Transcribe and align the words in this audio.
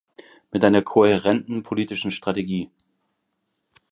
Mit 0.49 0.65
einer 0.65 0.81
kohärenten 0.81 1.61
politischen 1.61 2.09
Strategie. 2.09 2.71